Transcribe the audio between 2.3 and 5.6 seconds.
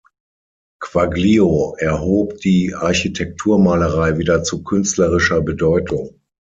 die Architekturmalerei wieder zu künstlerischer